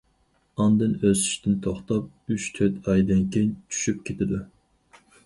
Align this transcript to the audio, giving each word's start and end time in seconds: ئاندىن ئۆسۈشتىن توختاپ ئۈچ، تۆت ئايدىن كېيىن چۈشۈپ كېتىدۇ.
ئاندىن 0.63 0.93
ئۆسۈشتىن 1.09 1.59
توختاپ 1.65 2.31
ئۈچ، 2.37 2.47
تۆت 2.55 2.89
ئايدىن 2.95 3.21
كېيىن 3.37 3.53
چۈشۈپ 3.75 4.01
كېتىدۇ. 4.09 4.41